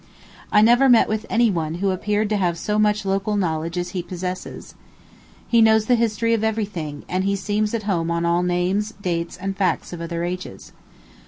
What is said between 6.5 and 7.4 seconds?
thing, and he